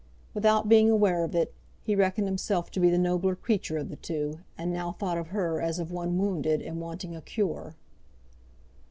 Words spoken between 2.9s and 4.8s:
nobler creature of the two, and